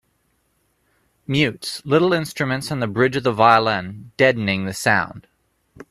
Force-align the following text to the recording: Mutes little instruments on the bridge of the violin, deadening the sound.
Mutes 1.27 1.85
little 1.85 2.11
instruments 2.11 2.71
on 2.71 2.79
the 2.79 2.87
bridge 2.87 3.15
of 3.15 3.21
the 3.23 3.31
violin, 3.31 4.11
deadening 4.17 4.65
the 4.65 4.73
sound. 4.73 5.27